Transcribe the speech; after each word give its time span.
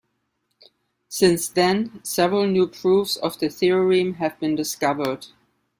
Since 1.09 1.49
then, 1.49 2.03
several 2.03 2.47
new 2.47 2.65
proofs 2.65 3.17
of 3.17 3.37
the 3.37 3.49
theorem 3.49 4.15
have 4.15 4.39
been 4.39 4.55
discovered. 4.55 5.27